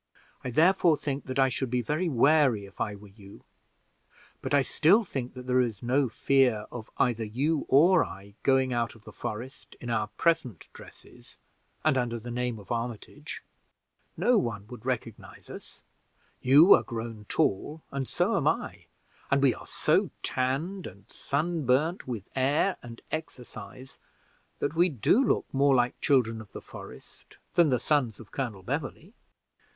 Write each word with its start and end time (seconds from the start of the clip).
I 0.43 0.49
therefore 0.49 0.97
think 0.97 1.25
that 1.27 1.37
I 1.37 1.47
should 1.49 1.69
be 1.69 1.83
very 1.83 2.09
wary 2.09 2.65
if 2.65 2.81
I 2.81 2.95
were 2.95 3.09
you; 3.09 3.43
but 4.41 4.51
I 4.51 4.63
still 4.63 5.03
think 5.03 5.35
that 5.35 5.45
there 5.45 5.61
is 5.61 5.83
no 5.83 6.09
fear 6.09 6.65
of 6.71 6.89
either 6.97 7.23
you 7.23 7.67
or 7.69 8.03
I 8.03 8.33
going 8.41 8.73
out 8.73 8.95
of 8.95 9.03
the 9.03 9.11
forest, 9.11 9.75
in 9.79 9.91
our 9.91 10.07
present 10.07 10.69
dresses 10.73 11.37
and 11.85 11.99
under 11.99 12.17
the 12.17 12.31
name 12.31 12.57
of 12.57 12.71
Armitage. 12.71 13.43
No 14.17 14.39
one 14.39 14.65
would 14.69 14.87
recognize 14.87 15.51
us; 15.51 15.81
you 16.41 16.73
are 16.73 16.81
grown 16.81 17.27
tall 17.29 17.83
and 17.91 18.07
so 18.07 18.35
am 18.35 18.47
I, 18.47 18.85
and 19.29 19.39
we 19.39 19.53
are 19.53 19.67
so 19.67 20.09
tanned 20.23 20.87
and 20.87 21.07
sunburned 21.11 22.01
with 22.07 22.27
air 22.35 22.77
and 22.81 23.03
exercise, 23.11 23.99
that 24.57 24.73
we 24.73 24.89
do 24.89 25.23
look 25.23 25.45
more 25.53 25.75
like 25.75 26.01
Children 26.01 26.41
of 26.41 26.51
the 26.53 26.59
Forest 26.61 27.37
than 27.53 27.69
the 27.69 27.79
sons 27.79 28.19
of 28.19 28.31
Colonel 28.31 28.63
Beverley." 28.63 29.13